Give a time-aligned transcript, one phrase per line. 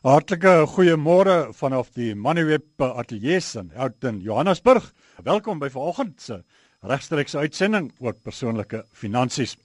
[0.00, 4.86] Hartlike goeiemôre vanaf die Moneyweb ateljees in Houghton, Johannesburg.
[5.20, 6.38] Welkom by vanoggend se
[6.88, 9.58] regstreekse uitsending oor persoonlike finansies.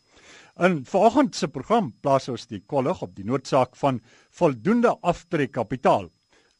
[0.59, 4.01] In vanoggend se program plaas ons die kollig op die noodsaak van
[4.35, 6.09] voldoende aftrekkapitaal.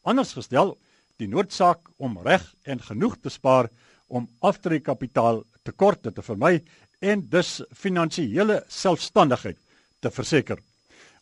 [0.08, 0.72] Anders gestel,
[1.20, 3.68] die noodsaak om reg en genoeg te spaar
[4.08, 6.62] om aftrekkapitaal tekorte te vermy
[7.04, 9.60] en dus finansiële selfstandigheid
[10.00, 10.64] te verseker.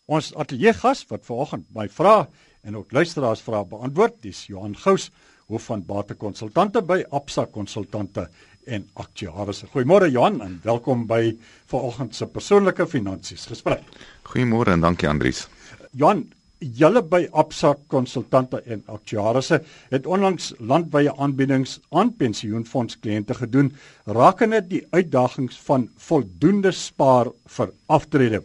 [0.05, 2.27] Ons ateljee gas wat vanoggend my vra
[2.65, 5.11] en ook luisteraars vra beantwoord, dis Johan Gous,
[5.45, 8.27] hoof van batekonsultante by Absa Konsultante
[8.65, 9.67] en Aktuariërs.
[9.73, 11.35] Goeiemôre Johan en welkom by
[11.69, 13.85] vanoggend se persoonlike finansies gesprek.
[14.25, 15.45] Goeiemôre en dankie Andries.
[15.93, 16.25] Johan,
[16.59, 19.51] julle by Absa Konsultante en Aktuariërs
[19.93, 23.75] het onlangs landwyse aanbiedings aan pensioenfonds kliënte gedoen
[24.09, 28.41] rakende die uitdagings van voldoende spaar vir aftrede.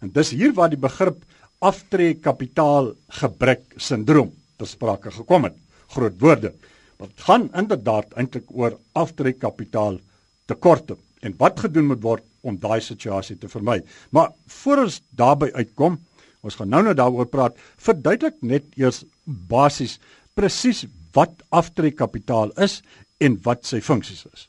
[0.00, 1.24] En dis hier waar die begrip
[1.64, 5.56] aftree kapitaal gebrek sindroom ter sprake gekom het.
[5.94, 6.52] Groot woorde.
[7.00, 9.98] Dit gaan inderdaad eintlik oor aftree kapitaal
[10.46, 13.80] tekorte en wat gedoen moet word om daai situasie te vermy.
[14.10, 15.98] Maar voor ons daarby uitkom,
[16.46, 19.98] ons gaan nou nou daaroor praat, verduidelik net eers basies
[20.36, 20.84] presies
[21.16, 22.82] wat aftree kapitaal is
[23.24, 24.46] en wat sy funksies is.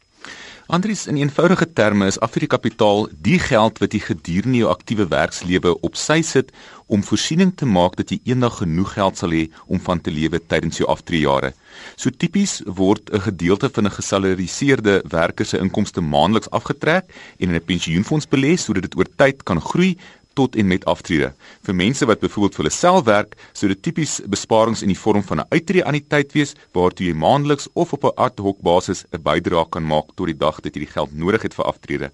[0.67, 5.95] Andries in eenvoudige terme is Afrikapitaal die geld wat jy gedurende jou aktiewe werkslewe op
[5.95, 6.49] sy sit
[6.91, 10.41] om voorsiening te maak dat jy eendag genoeg geld sal hê om van te lewe
[10.51, 11.53] tydens jou aftreejare.
[11.95, 17.05] So tipies word 'n gedeelte van 'n gesalariseerde werker se inkomste maandeliks afgetrek
[17.39, 19.95] en in 'n pensioenfonds belê sodat dit oor tyd kan groei
[20.37, 21.31] tot en met aftrede.
[21.65, 25.23] Vir mense wat byvoorbeeld vir hulle self werk, sou dit tipies besparings in die vorm
[25.25, 28.61] van 'n uittreë aan die tyd wees waartoe jy maandeliks of op 'n ad hoc
[28.61, 31.65] basis 'n bydrae kan maak tot die dag dat jy die geld nodig het vir
[31.65, 32.11] aftrede.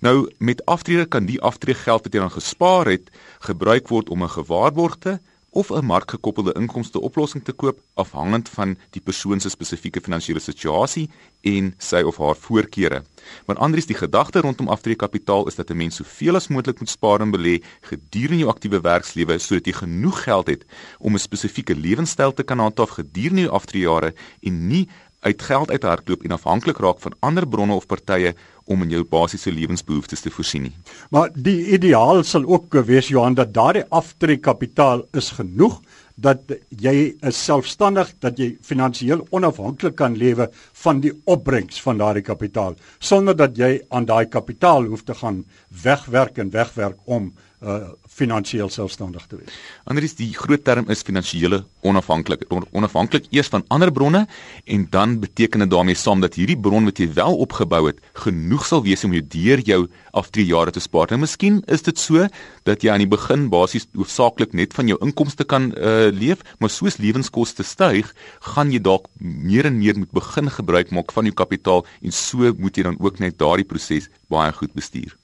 [0.00, 4.22] Nou met aftrede kan die aftreë geld wat jy dan gespaar het, gebruik word om
[4.22, 5.20] 'n gewaarborgde
[5.56, 11.08] of 'n markgekoppelde inkomste oplossing te koop afhangend van die persoon se spesifieke finansiële situasie
[11.40, 13.02] en sy of haar voorkeure.
[13.46, 17.20] Want anders die gedagte rondom aftreekapitaal is dat 'n mens soveel as moontlik moet spaar
[17.20, 20.64] en belê gedurende jou aktiewe werkslewe sodat jy genoeg geld het
[20.98, 24.88] om 'n spesifieke lewenstyl te kan handhaaf gedurende jou aftreejare en nie
[25.20, 28.34] uit geld uithardloop en afhanklik raak van ander bronne of partye
[28.66, 30.74] om in jou basiese lewensbehoeftes te voorsien nie.
[31.14, 35.80] Maar die ideaal sal ook wees Johan dat daardie aftrekkapitaal is genoeg
[36.16, 36.94] dat jy
[37.28, 40.48] is selfstandig dat jy finansiëel onafhanklik kan lewe
[40.82, 45.44] van die opbrengs van daardie kapitaal sonder dat jy aan daai kapitaal hoef te gaan
[45.82, 49.56] wegwerk en wegwerk om uh finansiëel selfstandig te wees.
[49.84, 52.46] Anders die groot term is finansiële onafhanklik.
[52.72, 54.22] Onafhanklik eers van ander bronne
[54.64, 58.64] en dan beteken dit daarmee saam dat hierdie bron wat jy wel opgebou het, genoeg
[58.64, 59.80] sal wees om jou deur jou
[60.16, 61.12] aftreejare te spaar.
[61.12, 62.24] Nou miskien is dit so
[62.64, 66.72] dat jy aan die begin basies hoofsaaklik net van jou inkomste kan uh leef, maar
[66.72, 68.14] soos lewenskoste styg,
[68.54, 72.52] gaan jy dalk meer en meer moet begin gebruik maak van jou kapitaal en so
[72.56, 75.16] moet jy dan ook net daardie proses baie goed bestuur.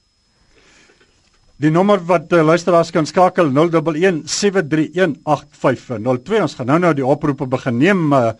[1.63, 6.41] Die nommer wat uh, luisteraars kan skakel 011 731 8502.
[6.43, 8.01] Ons gaan nou nou die oproepe begin neem.
[8.11, 8.33] Uh,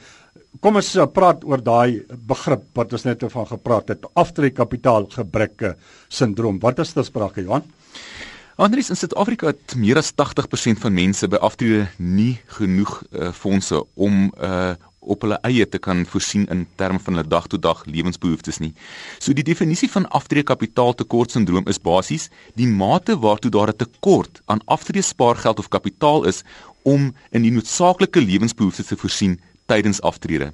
[0.59, 5.78] kom ons uh, praat oor daai begrip wat ons net van gepraat het, aftrekkapitaal gebreke
[6.12, 6.59] sindroom.
[6.59, 7.63] Wat is dit sprake, Johan?
[8.59, 13.79] Andries in Suid-Afrika het meer as 80% van mense by aftrede nie genoeg uh, fondse
[13.95, 14.75] om uh,
[15.06, 18.74] op hulle eie te kan voorsien in terme van hulle dag-tot-dag lewensbehoeftes nie.
[19.19, 24.66] So die definisie van aftreekapitaaltekort sindroom is basies die mate waartoe daar 'n tekort aan
[24.66, 26.44] aftreespaargeld of kapitaal is
[26.84, 30.53] om in die noodsaaklike lewensbehoeftes te voorsien tydens aftrede.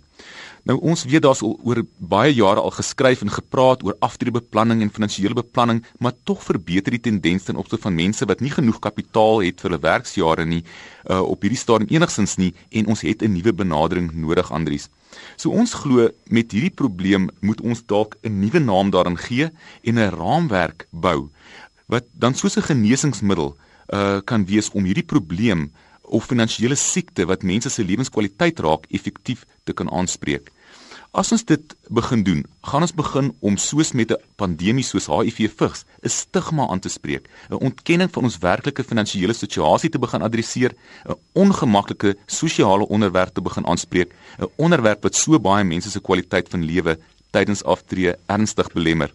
[0.64, 5.34] Nou ons weet daar's oor baie jare al geskryf en gepraat oor aftreebeplanning en finansiële
[5.34, 9.62] beplanning, maar tog verbeter die tendens ten opsigte van mense wat nie genoeg kapitaal het
[9.62, 13.53] vir hulle werksjare nie uh, op hierdie stadium enigsins nie en ons het 'n nuwe
[13.53, 14.90] benadering nodig Andries.
[15.38, 19.50] So ons glo met hierdie probleem moet ons dalk 'n nuwe naam daaraan gee
[19.84, 21.30] en 'n raamwerk bou
[21.88, 23.56] wat dan soos 'n genesingsmiddel
[23.94, 25.72] uh, kan wees om hierdie probleem
[26.09, 30.50] of finansiële siekte wat mense se lewenskwaliteit raak effektief te kan aanspreek.
[31.10, 35.50] As ons dit begin doen, gaan ons begin om soos met 'n pandemie soos HIV
[35.58, 40.22] vigs 'n stigma aan te spreek, 'n ontkenning van ons werklike finansiële situasie te begin
[40.22, 40.72] adresseer,
[41.10, 46.50] 'n ongemaklike sosiale onderwerp te begin aanspreek, 'n onderwerp wat so baie mense se kwaliteit
[46.50, 47.00] van lewe
[47.32, 49.14] tydens aftree ernstig belemmer.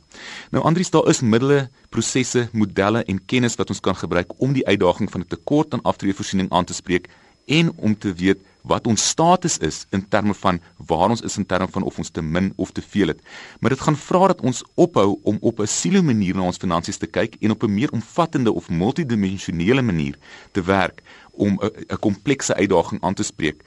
[0.51, 4.67] Nou Andries, daar is middele, prosesse, modelle en kennis wat ons kan gebruik om die
[4.67, 7.09] uitdaging van 'n tekort aan aftreevoorsiening aan te spreek
[7.47, 11.47] en om te weet wat ons status is in terme van waar ons is in
[11.47, 13.21] terme van of ons te min of te veel het.
[13.61, 16.97] Maar dit gaan vra dat ons ophou om op 'n silo manier na ons finansies
[16.97, 20.17] te kyk en op 'n meer omvattende of multidimensionele manier
[20.53, 21.03] te werk
[21.33, 23.63] om 'n komplekse uitdaging aan te spreek.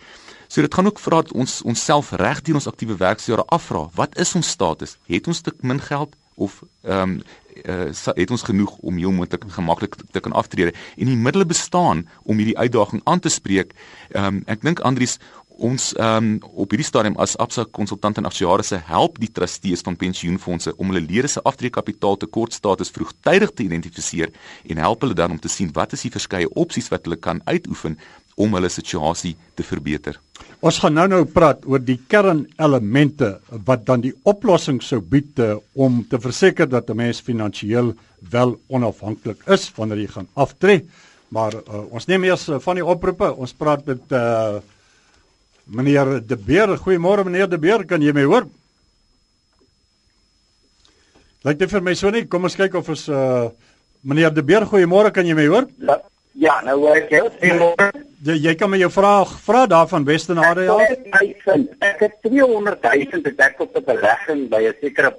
[0.47, 4.17] So dit gaan ook vra dat ons onsself reg deur ons aktiewe werksjare afvra, wat
[4.17, 4.97] is ons status?
[5.05, 7.22] Het ons te min geld of ehm um,
[7.66, 12.06] uh, het ons genoeg om heel moontlik gemaklik te kan aftrede en die middele bestaan
[12.24, 13.74] om hierdie uitdaging aan te spreek.
[14.13, 15.18] Ehm um, ek dink Andries
[15.57, 19.98] ons ehm um, op hierdie stadium as Absa konsultant en aktuariërs help die trustees van
[19.98, 24.34] pensioenfonde om hulle lede se aftreekapitaal tekortstatus vroegtydig te identifiseer
[24.69, 27.42] en help hulle dan om te sien wat is die verskeie opsies wat hulle kan
[27.45, 27.98] uitoefen
[28.38, 30.18] om hulle situasie te verbeter.
[30.62, 35.56] Ons gaan nou nou praat oor die kernelemente wat dan die oplossing sou bied uh,
[35.74, 37.94] om te verseker dat 'n mens finansiëel
[38.31, 40.86] wel onafhanklik is wanneer jy gaan aftree.
[41.30, 43.34] Maar uh, ons neem eers uh, van die oproepe.
[43.34, 44.60] Ons praat met uh,
[45.66, 46.78] meneer De Beer.
[46.78, 48.48] Goeiemôre meneer De Beer, kan jy my hoor?
[51.44, 52.25] Lyk dit vir my so nie.
[52.25, 53.50] Kom ons kyk of ons uh,
[54.01, 55.68] meneer De Beer, goeiemôre, kan jy my hoor?
[55.78, 56.01] Ja.
[56.38, 58.06] Ja, nou hoor ek jou.
[58.25, 60.77] Jy jy kan my jou vraag vra daarvan Westenade ja.
[61.85, 65.13] Ek het 200 000 gedek op 'n belegging by 'n sekere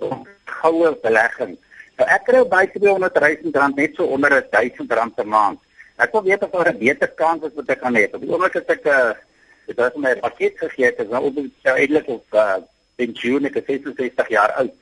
[0.44, 1.56] goue belegging.
[1.98, 5.58] Nou ek kry by 200 000 rand net so onder 1000 rand per maand.
[5.96, 8.08] Ek wil weet of daar 'n beter kans is wat ek kan hê.
[8.12, 9.14] Op die oomblik is ek 'n uh,
[9.66, 12.56] dit is my pakket gegee het, is nou op die eintlik op uh,
[12.96, 14.74] pensioen ek is 66 jaar oud.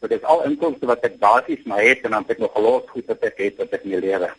[0.00, 2.52] So dit is al inkomste wat ek basies maar het en dan het ek nog
[2.52, 4.30] gelos goed wat ek het wat ek mee lewe.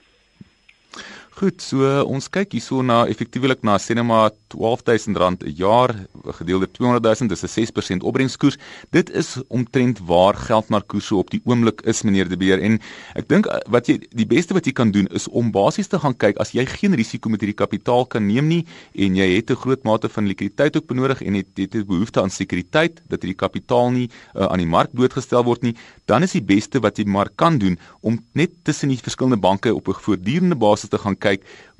[1.36, 5.92] Goed, so ons kyk hierso na effektiewelik na sinema R12000 'n jaar
[6.40, 8.58] gedeel deur 200000 dis 'n 6% opbrengskoers.
[8.90, 12.80] Dit is omtrent waar geldmarkkoerse op die oomblik is meneer De Beer en
[13.16, 16.00] ek dink eh, wat jy die beste wat jy kan doen is om basies te
[16.00, 18.66] gaan kyk as jy geen risiko met hierdie kapitaal kan neem nie
[18.96, 22.22] en jy het 'n groot mate van likwiditeit ook benodig en het het 'n behoefte
[22.22, 26.32] aan sekuriteit dat hierdie kapitaal nie uh, aan die mark blootgestel word nie, dan is
[26.32, 29.94] die beste wat jy maar kan doen om net tussen die verskillende banke op 'n
[29.94, 31.25] voortdurende basis te gaan kyk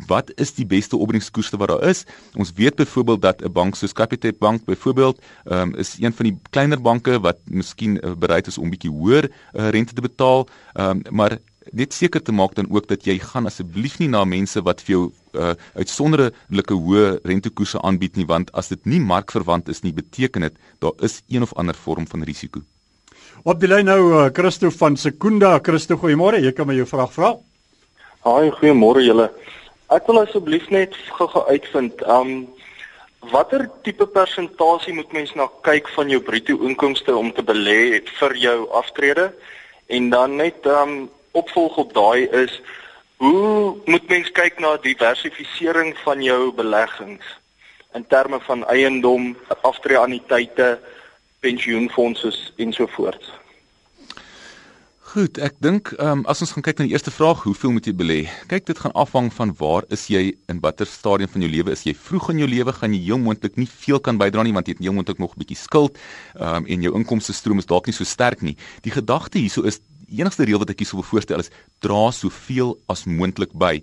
[0.08, 2.06] wat is die beste opbrengskoerse wat daar is.
[2.36, 6.38] Ons weet byvoorbeeld dat 'n bank soos Capitec Bank byvoorbeeld um, is een van die
[6.50, 11.02] kleiner banke wat miskien uh, bereid is om bietjie hoër uh, rente te betaal, um,
[11.10, 11.38] maar
[11.72, 14.94] net seker te maak dan ook dat jy gaan asseblief nie na mense wat vir
[14.96, 15.04] jou
[15.34, 20.54] uh, uitsonderlike hoë rentekoerse aanbied nie want as dit nie markverwant is nie beteken dit
[20.80, 22.62] daar is een of ander vorm van risiko.
[23.44, 25.60] Op die lyn nou uh, Christo van Sekunda.
[25.62, 26.40] Christo, goeiemôre.
[26.42, 27.36] Jy kan my jou vraag vra.
[28.26, 29.28] Haai, goeiemôre julle.
[29.94, 32.48] Ek wil asseblief net gou-gou uitvind, um
[33.30, 38.36] watter tipe persentasie moet mens na kyk van jou bruto inkomste om te belê vir
[38.42, 39.28] jou aftrede?
[39.94, 40.98] En dan net um
[41.38, 42.58] opvolg op daai is
[43.22, 47.38] hoe moet mens kyk na diversifisering van jou beleggings
[47.94, 50.80] in terme van eiendom, aftreeanniteite,
[51.46, 53.45] pensioenfondse ensovoorts?
[55.16, 57.86] Goed, ek dink ehm um, as ons gaan kyk na die eerste vraag, hoeveel moet
[57.88, 58.18] jy belê?
[58.52, 61.86] Kyk, dit gaan afhang van waar is jy in watter stadium van jou lewe is
[61.88, 61.94] jy?
[61.96, 64.76] Vroeg in jou lewe gaan jy heel moontlik nie veel kan bydra nie want jy
[64.76, 65.96] het heel moontlik nog 'n bietjie skuld
[66.36, 68.58] ehm um, en jou inkomste stroom is dalk nie so sterk nie.
[68.84, 69.80] Die gedagte hierso is
[70.10, 73.80] die enigste reël wat ek hier sou voorstel is dra soveel as moontlik by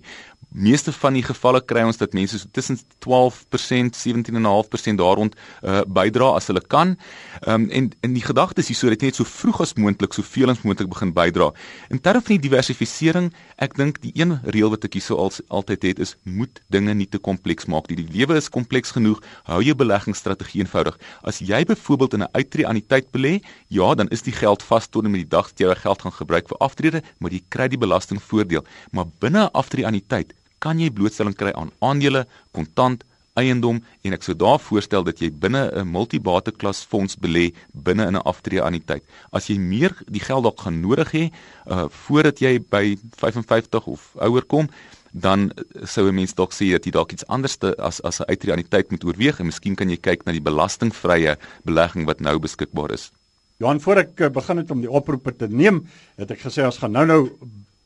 [0.53, 5.81] meeste van die gevalle kry ons dat mense so tussen 12%, 17.5% daar rond uh,
[5.87, 6.95] bydra as hulle kan.
[7.41, 10.53] Ehm um, en en die gedagte is hierso dat net so vroeg as moontlik soveel
[10.53, 11.51] as moontlik begin bydra.
[11.89, 15.87] In terme van die diversifisering, ek dink die een reël wat ek hierso al altyd
[15.89, 17.97] het is moet dinge nie te kompleks maak nie.
[18.03, 19.23] Die lewe is kompleks genoeg.
[19.49, 20.99] Hou jou beleggingsstrategie eenvoudig.
[21.23, 25.05] As jy byvoorbeeld in 'n uittreë anniteit belê, ja, dan is die geld vas tot
[25.05, 27.77] en met die dag dat jy geld gaan gebruik vir aftrede, maar jy kry die
[27.77, 28.63] belastingvoordeel.
[28.91, 32.23] Maar binne 'n aftrede anniteit kan jy blootstelling kry aan aandele,
[32.55, 33.03] kontant,
[33.39, 38.05] eiendom en ek sou daar voorstel dat jy binne 'n multibate klas fonds belê binne
[38.07, 39.03] in 'n aftrede anniteit.
[39.31, 41.31] As jy meer die geld dalk gaan nodig hê
[41.67, 44.69] uh voordat jy by 55 of ouer kom,
[45.11, 45.51] dan
[45.83, 48.91] sou 'n mens dalk sê dat jy dalk iets anders as as 'n uittrede anniteit
[48.91, 53.11] moet oorweeg en miskien kan jy kyk na die belastingvrye belegging wat nou beskikbaar is.
[53.59, 56.77] Johan, voor ek uh, begin het om die oproepe te neem, het ek gesê ons
[56.77, 57.31] gaan nou-nou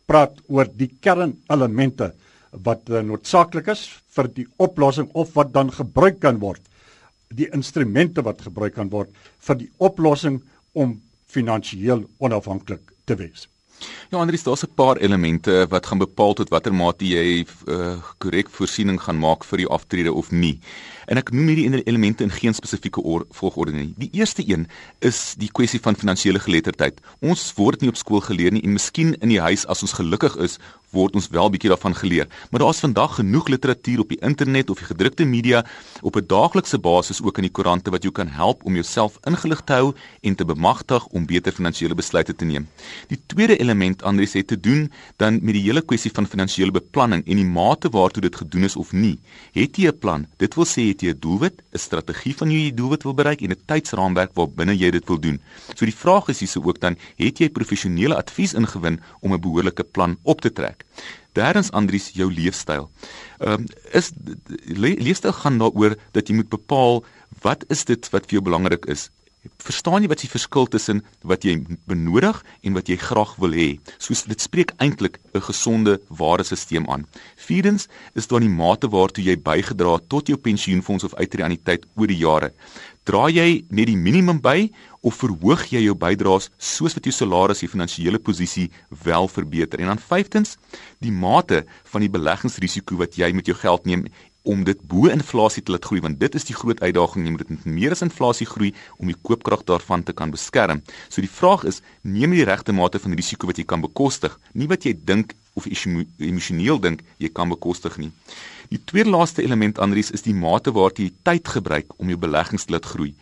[0.05, 2.13] praat oor die kernelemente
[2.63, 6.61] wat uh, noodsaaklik is vir die oplossing of wat dan gebruik kan word
[7.29, 9.11] die instrumente wat gebruik kan word
[9.47, 10.39] vir die oplossing
[10.73, 10.97] om
[11.27, 13.47] finansiëel onafhanklik te wees.
[14.09, 18.49] Ja, Andries, daar's 'n paar elemente wat gaan bepaal tot watter mate jy uh, korrek
[18.49, 20.59] voorsiening gaan maak vir die aftrede of nie.
[21.05, 23.93] En ek noem hierdie elemente in geen spesifieke volgorde nie.
[23.97, 24.67] Die eerste een
[24.99, 27.01] is die kwessie van finansiële geletterdheid.
[27.21, 30.35] Ons word nie op skool geleer nie en miskien in die huis as ons gelukkig
[30.37, 30.57] is,
[30.95, 32.27] word ons wel bietjie daarvan geleer.
[32.49, 35.65] Maar daar's vandag genoeg literatuur op die internet of die gedrukte media
[36.01, 39.61] op 'n daaglikse basis ook in die koerante wat jou kan help om jouself ingelig
[39.65, 42.67] te hou en te bemagtig om beter finansiële besluite te neem.
[43.07, 47.25] Die tweede element Andries het te doen dan met die hele kwessie van finansiële beplanning
[47.27, 49.19] en die mate waartoe dit gedoen is of nie.
[49.51, 50.27] Het jy 'n plan?
[50.37, 53.13] Dit wil sê het jy 'n doelwit, 'n strategie van hoe jy die doelwit wil
[53.13, 55.41] bereik en 'n tydsraamwerk waarbinne jy dit wil doen.
[55.75, 59.83] So die vraag is hierso ook dan, het jy professionele advies ingewin om 'n behoorlike
[59.83, 60.76] plan op te trek?
[61.37, 62.89] Derdens Andries jou leefstyl.
[63.39, 64.11] Ehm um, is
[64.65, 67.03] le, leefstyl gaan daaroor dat jy moet bepaal
[67.41, 69.09] wat is dit wat vir jou belangrik is
[69.63, 71.57] verstaan jy wat die verskil tussen wat jy
[71.89, 73.67] benodig en wat jy graag wil hê?
[74.01, 77.07] Soos dit spreek eintlik 'n gesonde waardesisteem aan.
[77.35, 82.07] Vierdens is daar die mate waartoe jy bygedra het tot jou pensioenfonds of uitreaniteit oor
[82.07, 82.51] die jare.
[83.03, 84.69] Dra jy net die minimum by
[85.01, 88.69] of verhoog jy jou bydraes soos wat jou salaris en finansiële posisie
[89.03, 89.81] wel verbeter?
[89.81, 90.57] En dan vyftens,
[91.03, 94.07] die mate van die beleggingsrisiko wat jy met jou geld neem
[94.47, 97.43] om dit bo inflasie te laat groei want dit is die groot uitdaging jy moet
[97.43, 100.81] dit meer as inflasie groei om die koopkrag daarvan te kan beskerm.
[101.11, 104.37] So die vraag is neem jy die regte mate van risiko wat jy kan bekostig,
[104.53, 108.11] nie wat jy dink of emosioneel dink jy kan bekostig nie.
[108.71, 112.67] Die tweede laaste element Andries is die mate waartoe jy tyd gebruik om jou beleggings
[112.67, 113.13] te laat groei.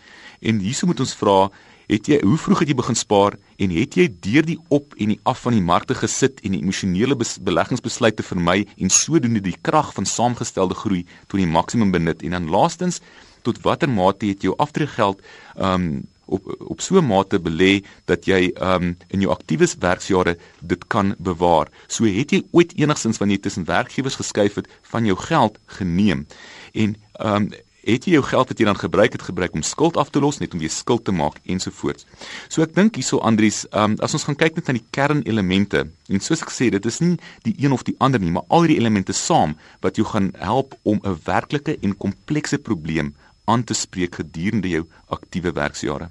[0.46, 1.40] En hierso moet ons vra
[1.86, 5.12] Het jy hoe vroeg het jy begin spaar en het jy deur die op en
[5.14, 9.92] die af van die markte gesit en die emosionele beleggingsbesluite vermy en sodoende die krag
[9.94, 13.02] van saamgestelde groei tot die maksimum benut en dan laastens
[13.46, 15.22] tot watter mate het jou aftreegeld
[15.62, 20.88] um op op so 'n mate belê dat jy um in jou aktiewe werksjare dit
[20.88, 21.68] kan bewaar.
[21.88, 26.25] So het jy ooit enigsins wanneer jy tussen werkgewers geskuif het van jou geld geneem
[26.74, 27.50] en um
[27.86, 30.39] het jy jou geld wat jy dan gebruik het gebruik om skuld af te los
[30.42, 32.08] net om weer skuld te maak ensovoorts.
[32.50, 36.24] So ek dink hierso Andries, um, as ons gaan kyk net na die kernelemente en
[36.24, 37.15] soos ek sê, dit is nie
[37.46, 40.75] die een of die ander nie, maar al hierdie elemente saam wat jou gaan help
[40.84, 43.13] om 'n werklike en komplekse probleem
[43.46, 46.10] aan te spreek gedurende jou aktiewe werksjare.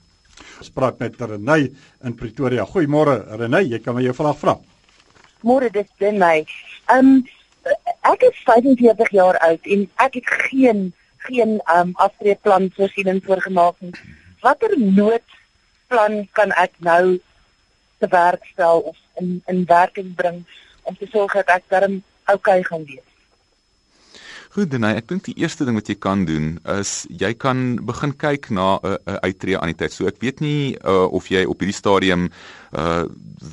[0.59, 1.73] Ons praat met Renay
[2.05, 2.65] in Pretoria.
[2.65, 4.59] Goeiemôre Renay, jy kan my jou vraag vra.
[5.43, 6.47] Môre dis Renay.
[6.89, 7.25] Ehm um,
[8.05, 10.93] ek is 45 jaar oud en ek het geen
[11.29, 13.95] geen um, aftreeplan voorsiening voorgemaak nie.
[14.45, 17.19] Watter noodplan kan ek nou
[17.99, 20.45] te werk stel of in in werking bring
[20.83, 23.11] om te sorg dat ek darm oukei okay gaan wees?
[24.55, 28.13] Goed, dan ek dink die eerste ding wat jy kan doen is jy kan begin
[28.15, 29.93] kyk na 'n uh, uittreë aan die tyd.
[29.93, 32.31] So ek weet nie uh, of jy op hierdie stadium
[32.71, 33.03] uh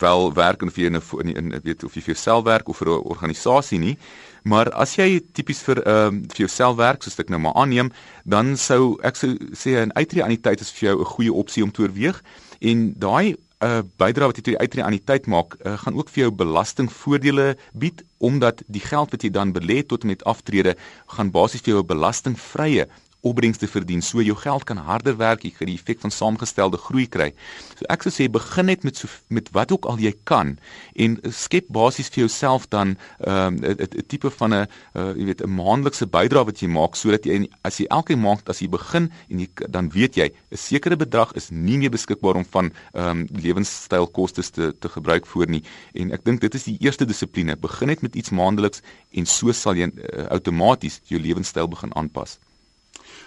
[0.01, 3.09] wel werk of jy in 'n weet of jy vir jouself werk of vir 'n
[3.15, 3.97] organisasie nie.
[4.43, 7.91] Maar as jy tipies vir ehm uh, vir jouself werk, soos ek nou maar aanneem,
[8.25, 11.33] dan sou ek sou sê 'n uittreë aan die tyd is vir jou 'n goeie
[11.33, 12.23] opsie om te oorweeg.
[12.59, 15.77] En daai 'n uh, bydra wat jy tot die uitreë aan die tyd maak, uh,
[15.77, 20.23] gaan ook vir jou belastingvoordele bied omdat die geld wat jy dan belê tot met
[20.23, 20.75] aftrede
[21.07, 22.87] gaan basies vir jou 'n belastingvrye
[23.21, 24.01] opbrengste verdien.
[24.01, 27.31] So jou geld kan harder werk, jy kan die effek van saamgestelde groei kry.
[27.77, 30.55] So ek sou sê begin net met so met wat ook al jy kan
[30.95, 35.41] en skep basies vir jouself dan 'n um, 'n tipe van 'n uh, jy weet
[35.41, 39.11] 'n maandelikse bydrae wat jy maak sodat jy as jy elke maand as jy begin
[39.29, 43.09] en jy dan weet jy 'n sekere bedrag is nie meer beskikbaar om van ehm
[43.09, 45.63] um, lewenstylkostes te te gebruik voor nie.
[45.93, 47.55] En ek dink dit is die eerste dissipline.
[47.55, 52.39] Begin net met iets maandeliks en so sal jy uh, outomaties jou lewenstyl begin aanpas.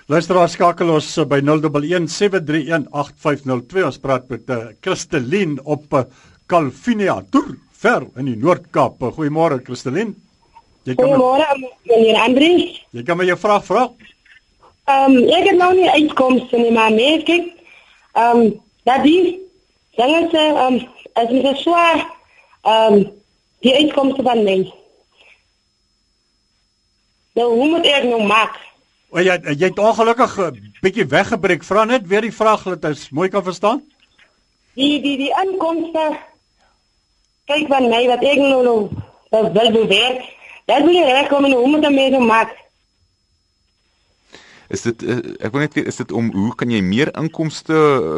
[0.05, 3.89] Luisteraar skakel ons eh, by 0117318502.
[3.89, 6.05] Ons praat met uh, Christelien op uh,
[6.45, 9.01] Calvinia, Tour, ver in die Noord-Kaap.
[9.17, 10.13] Goeiemôre Christelien.
[10.85, 11.49] Goeiemôre
[11.89, 12.85] meneer Andries.
[12.93, 13.89] Jy kan my jou vraag vra.
[14.85, 17.57] Ehm um, ek het nou nie uitkomste nie, maar nee, kyk.
[18.13, 19.41] Ehm um, dat die
[19.97, 20.85] dinge se ehm
[21.17, 22.05] as jy so ehm
[22.69, 23.09] um,
[23.65, 24.69] die uitkomste van mens.
[27.41, 28.61] Nou, hoe moet ek nou maak?
[29.15, 31.63] O jy jy het ongelukkig 'n bietjie weggebreek.
[31.63, 33.83] Vra net weer die vraag dat jy mooi kan verstaan.
[34.75, 36.19] Die die die inkomste
[37.47, 38.91] kyk van my wat ek nou nou
[39.31, 40.35] wil bewerk.
[40.67, 42.51] Dat wil jy reg kom en hoe moet jy dit maak?
[44.69, 47.77] Is dit uh, ek wil net weet is dit om hoe kan jy meer inkomste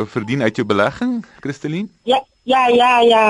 [0.08, 1.90] verdien uit jou belegging, Christelien?
[2.04, 3.26] Ja, ja, ja, ja.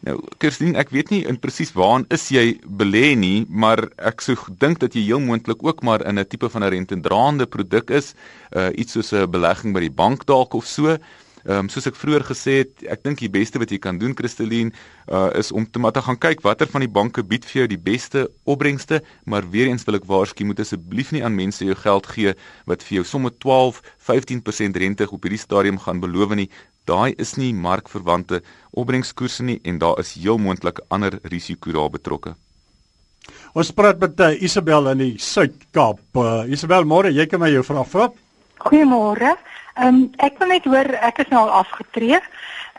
[0.00, 4.36] Nou, Kirsten, ek weet nie in presies waaraan is jy belê nie, maar ek sou
[4.62, 8.14] dink dat jy heel moontlik ook maar in 'n tipe van 'n rentedraande produk is,
[8.56, 10.96] uh iets soos 'n belegging by die bank dalk of so.
[11.44, 14.12] Ehm um, soos ek vroeër gesê het, ek dink die beste wat jy kan doen,
[14.14, 14.74] Kristelien,
[15.08, 17.68] uh is om te maar te gaan kyk watter van die banke bied vir jou
[17.68, 21.74] die beste opbrengste, maar weer eens wil ek waarsku, moet asseblief nie aan mense jou
[21.74, 22.34] geld gee
[22.66, 23.80] wat vir jou somme 12,
[24.10, 26.50] 15% rente op hierdie stadium gaan beloof nie.
[26.88, 32.34] Daai is nie markverwante opbrengskoerse nie en daar is heel moontlik ander risiko daar betrokke.
[33.52, 36.00] Ons praat met uh, Isabel in die Suid-Kaap.
[36.16, 38.10] Uh, Isabel, môre, jy kan my jou vraag vra.
[38.64, 39.36] Goeiemôre.
[39.76, 42.18] Ehm um, ek wil net hoor, ek is nou al afgetree.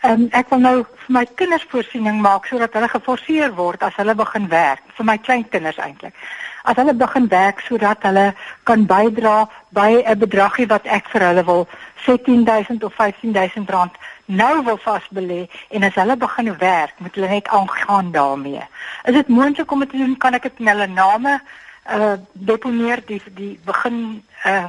[0.01, 3.97] Ehm um, ek wil nou vir my kinders voorsiening maak sodat hulle geforseer word as
[4.01, 6.17] hulle begin werk, vir my kleinkinders eintlik
[6.63, 8.33] as hulle begin werk sodat hulle
[8.69, 11.67] kan bydra by 'n bedragie wat ek vir hulle wil
[12.05, 13.91] 17000 of 15000 rand
[14.25, 18.63] nou wil vasbelê en as hulle begin werk moet hulle net aangaan daarmee.
[19.03, 20.17] Is dit moontlik om dit te doen?
[20.17, 21.41] Kan ek dit in hulle name
[21.89, 24.65] uh deponeer die die begin uh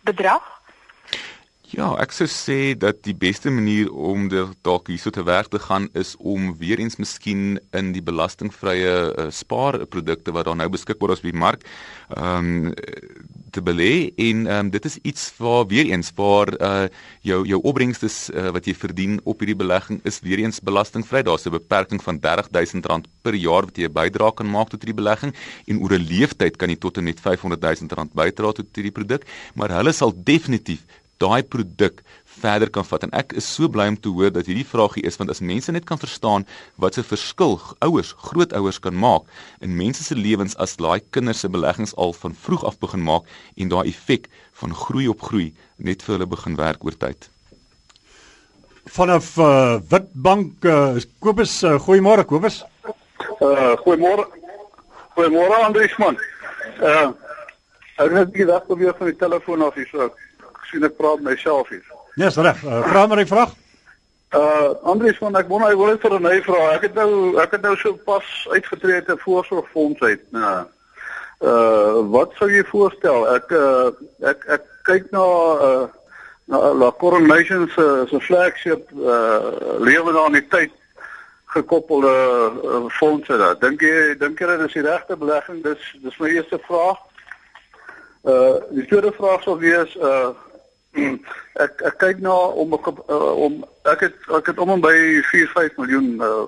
[0.00, 0.59] bedrag?
[1.70, 4.24] Ja, ek sou sê dat die beste manier om
[4.66, 9.26] dalk hierso te werk te gaan is om weer eens miskien in die belastingvrye uh,
[9.30, 11.62] spaarprodukte wat daar nou beskikbaar is op die mark,
[12.16, 12.74] ehm um,
[13.50, 16.88] te belê en ehm um, dit is iets waar weer eens waar uh
[17.26, 21.22] jou jou opbrengste uh, wat jy verdien op hierdie belegging is weer eens belastingvry.
[21.22, 25.02] Daar's 'n beperking van R30000 per jaar wat jy 'n bydrae kan maak tot hierdie
[25.02, 25.34] belegging
[25.66, 29.22] en oor 'n leeftyd kan jy tot en met R500000 bydra tot hierdie produk,
[29.54, 30.82] maar hulle sal definitief
[31.20, 32.00] daai produk
[32.40, 33.04] verder kan vat.
[33.04, 35.72] En ek is so bly om te hoor dat hierdie vragie is want as mense
[35.72, 36.46] net kan verstaan
[36.80, 39.28] wat se verskil ouers grootouers kan maak
[39.64, 43.28] in mense se lewens as daai kinders se beleggings al van vroeg af begin maak
[43.56, 44.30] en daai effek
[44.62, 47.28] van groei op groei net vir hulle begin werk oor tyd.
[48.90, 52.62] Vanaf uh, Witbank uh, Kobus uh, goeiemôre Kobus.
[53.40, 54.24] Uh, goeiemôre.
[55.14, 56.16] Goeiemôre Andriesman.
[56.80, 57.12] Uh,
[58.00, 60.08] ek het net gedag probeer van die telefoon af hier so
[60.70, 61.84] sien ek praat myself hier.
[62.14, 62.62] Ja, yes, reg.
[62.64, 63.52] Uh, vra maar 'n vraag.
[64.30, 66.74] Uh Andries van ek wou nou wil vir 'n vraag.
[66.74, 70.22] Ek het nou ek het nou so pas uitgetree uit 'n voorsorgfonds uit.
[70.30, 70.66] Nou
[71.40, 73.26] uh wat sou jy voorstel?
[73.34, 73.90] Ek uh
[74.22, 75.24] ek ek kyk na
[75.68, 75.86] uh
[76.46, 80.70] na La Coronation se se flagship uh lewe daar in die tyd
[81.46, 83.58] gekoppelde uh, fondse daar.
[83.58, 85.62] Dink jy dink jy dit is die regte belegging?
[85.62, 86.98] Dis dis my eerste vraag.
[88.22, 90.30] Uh die tweede vraag sou wees uh.
[91.64, 93.60] ek ek kyk na om ek, uh, om
[93.92, 94.96] ek het ek het om en by
[95.30, 96.46] 4 5 miljoen uh,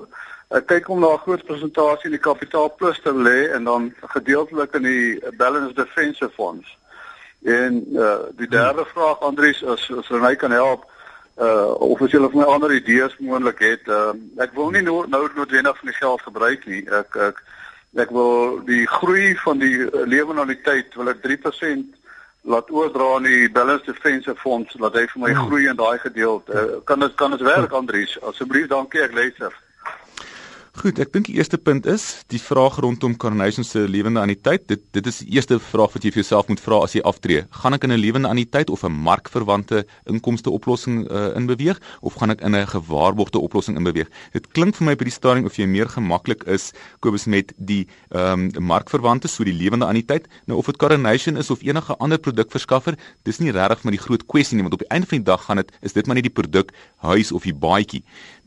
[0.59, 3.93] ek kyk om na 'n groot persentasie in die kapitaal plus te lê en dan
[4.15, 6.67] gedeeltelik in die balance defensive funds.
[7.43, 8.93] En uh, die derde hmm.
[8.95, 10.85] vraag Andries as as Renay kan help
[11.41, 13.89] uh of as jy of my ander idees moontlik het.
[13.89, 16.85] Uh, ek wil nie nou nou noodwendig van die geld gebruik nie.
[16.91, 17.43] Ek ek
[18.05, 22.02] ek wil die groei van die lewenaliteit wil ek 3%
[22.43, 25.47] laat oordra aan die balance defensive fonds laat hy vir my hmm.
[25.47, 26.53] groei in daai gedeelte.
[26.53, 28.17] Uh, kan dit kan dit werk Andries?
[28.21, 29.55] Asseblief dankie ek luister.
[30.73, 34.63] Goed, ek dink die eerste punt is die vraag rondom Carnation se lewende anniteit.
[34.71, 37.43] Dit dit is die eerste vraag wat jy vir jouself moet vra as jy aftree.
[37.61, 42.31] Gaan ek in 'n lewende anniteit of 'n markverwante inkomste oplossing uh, inbeweeg of gaan
[42.31, 44.09] ek in 'n gewaarborgde oplossing inbeweeg?
[44.33, 47.87] Dit klink vir my by die stadium of jy meer gemaklik is Kobus met die
[48.09, 50.25] ehm um, markverwante so die lewende anniteit.
[50.47, 54.25] Nou of dit Carnation is of enige ander produkverskaffer, dis nie regtig maar die groot
[54.27, 56.25] kwessie nie want op die einde van die dag gaan dit is dit maar net
[56.25, 58.03] die produk huis of die baadjie.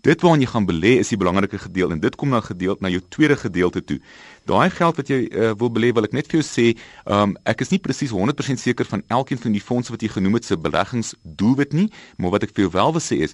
[0.05, 2.91] Dit waarna jy gaan belê is die belangrike gedeelte en dit kom dan gedeeld na
[2.93, 3.97] jou tweede gedeelte toe.
[4.45, 6.65] Daai geld wat jy uh, wil belê, wil ek net vir jou sê,
[7.09, 10.37] um, ek is nie presies 100% seker van elkeen van die fondse wat jy genoem
[10.37, 11.87] het se beleggingsdoelwit nie,
[12.21, 13.33] maar wat ek vir jou wel wil sê is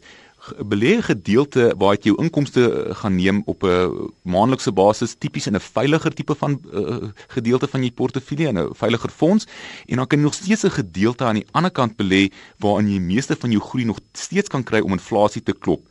[0.66, 5.56] belê gedeelte waar jy jou inkomste eh, gaan neem op 'n maandelikse basis tipies in
[5.56, 9.48] 'n veiliger tipe van uh, gedeelte van jou portefeulje en 'n veiliger fonds
[9.86, 13.00] en dan kan jy nog steeds 'n gedeelte aan die ander kant belê waarin jy
[13.00, 15.82] meeste van jou groei nog steeds kan kry om inflasie te klop.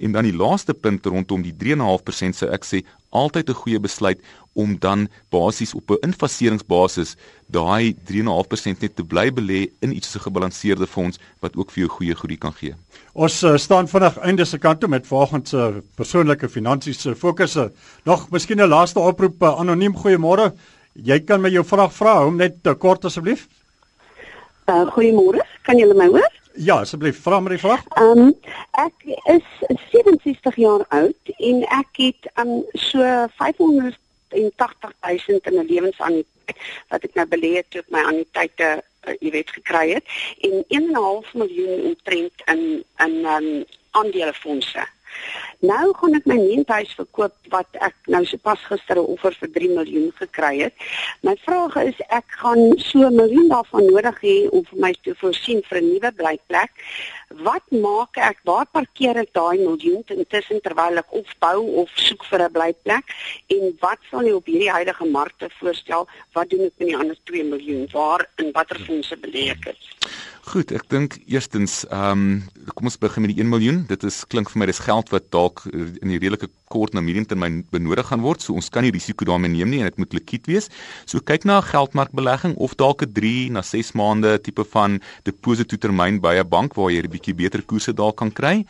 [0.00, 2.78] En dan die laaste punt rondom die 3.5% sê ek sê
[3.10, 4.20] altyd 'n goeie besluit
[4.52, 10.18] om dan basies op 'n infaseringsbasis daai 3.5% net te bly belê in iets so
[10.18, 12.74] gebalanseerde fonds wat ook vir jou goeie groei kan gee.
[13.12, 17.72] Ons uh, staan vinnig einde se kant toe met volgens se uh, persoonlike finansiese fokusse.
[18.04, 20.52] Nog miskien 'n laaste oproep uh, anoniem goeiemôre.
[20.94, 23.48] Jy kan my jou vraag vra, hom net uh, kort asseblief.
[24.66, 25.40] Uh, goeiemôre.
[25.62, 26.39] Kan jy my hoor?
[26.54, 27.84] Ja, asseblief, vra my die vraag.
[27.94, 28.30] Ehm um,
[28.82, 29.46] ek is
[29.92, 33.06] 67 jaar oud en ek het um so
[33.38, 33.98] 500
[34.34, 36.58] en 80000 in 'n lewensanniteit
[36.88, 38.68] wat ek nou belê het toe ek my anniteite
[39.06, 40.06] uh, jy weet gekry het
[40.46, 44.86] en 1.5 miljoen omtrent in in um, aandelefondse.
[45.60, 46.38] Nou gaan ek my
[46.72, 50.74] huis verkoop wat ek nou sopas gister 'n offer vir 3 miljoen gekry het.
[51.22, 55.14] My vraag is ek gaan so 'n miljoen daarvan nodig hê om vir my te
[55.14, 56.70] voorsien vir 'n nuwe blyplek.
[57.28, 58.38] Wat maak ek?
[58.44, 63.04] Waar parkeer ek daai miljoen intussen terwyl ek of bou of soek vir 'n blyplek?
[63.48, 66.08] En wat sal jy op hierdie huidige markte voorstel?
[66.32, 67.88] Wat doen ek met die ander 2 miljoen?
[67.92, 69.76] Waar in watter fondse belê ek dit?
[70.50, 73.76] Goed, ek dink eerstens, ehm um, kom ons begin met die 1 miljoen.
[73.86, 77.02] Dit is klink vir my dis geld wat dalk eh, in die redelike kort na
[77.02, 78.42] medium termyn benodig gaan word.
[78.42, 80.66] So ons kan nie risiko daarmee neem nie en dit moet likwid wees.
[81.06, 86.20] So kyk na 'n geldmarkbelegging of dalk 'n 3 na 6 maande tipe van depositotermyn
[86.20, 88.66] by 'n bank waar jy 'n bietjie beter koerse dalk kan kry.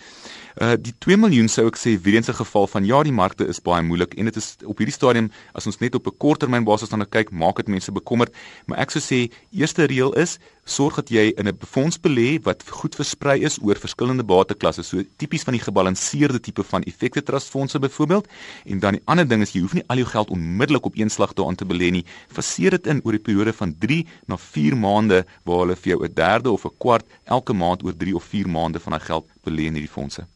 [0.60, 3.46] Uh die 2 miljoen sou ek sê weer eens 'n geval van ja, die markte
[3.46, 6.64] is baie moeilik en dit is op hierdie stadium as ons net op 'n korttermyn
[6.64, 8.34] basis dan kyk, maak dit mense bekommerd,
[8.66, 10.38] maar ek sou sê eerste reël is
[10.70, 15.02] sorg dat jy in 'n fonds belê wat goed versprei is oor verskillende bateklasse, so
[15.16, 18.28] tipies van die gebalanseerde tipe van effekte trust fondse byvoorbeeld.
[18.64, 21.10] En dan die ander ding is jy hoef nie al jou geld onmiddellik op een
[21.10, 22.04] slag daarin te belê nie.
[22.28, 26.04] Faseer dit in oor 'n periode van 3 na 4 maande waar hulle vir jou
[26.04, 29.26] 'n derde of 'n kwart elke maand oor 3 of 4 maande van daai geld
[29.44, 30.26] belê in hierdie fondse.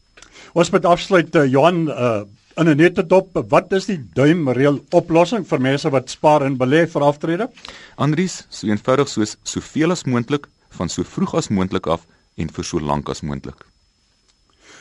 [0.53, 2.21] Ons moet afsluit uh, Johan uh,
[2.57, 3.29] in 'n nette dop.
[3.49, 7.49] Wat is die duimreël oplossing vir mense wat spaar en belê vir aftrede?
[7.95, 12.05] Andries, so eenvoudig soos soveel as moontlik van so vroeg as moontlik af
[12.37, 13.65] en vir so lank as moontlik.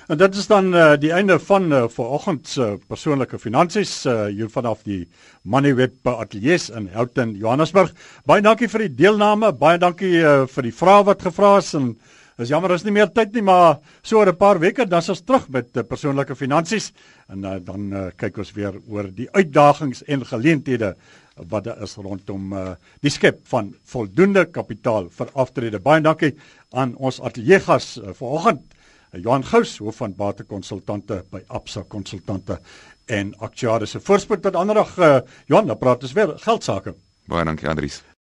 [0.08, 4.26] En dit is dan uh, die einde van uh, vanoggend se uh, persoonlike finansies uh,
[4.26, 5.08] hier vanaf die
[5.42, 7.92] Moneyweb ateljee in Houghton, Johannesburg.
[8.28, 11.94] Baie dankie vir die deelname, baie dankie uh, vir die vrae wat gevra is en
[12.38, 15.08] is jammer is nie meer tyd nie, maar so oor 'n paar weke dan is
[15.08, 16.92] ons terug met uh, persoonlike finansies
[17.28, 20.94] en uh, dan uh, kyk ons weer oor die uitdagings en geleenthede
[21.48, 25.80] wat daar is rondom uh, die skep van voldoende kapitaal vir aftrede.
[25.80, 26.34] Baie dankie
[26.72, 28.62] aan ons ateljee gas uh, vanoggend.
[29.14, 32.58] Johan Gous, hoof van batekonsultante by Absa Konsultante
[33.06, 36.94] en aktuariese voorspoed tot anderdag uh, Johan, dan praat ons weer geld sake.
[37.30, 38.04] Baie dankie Andries.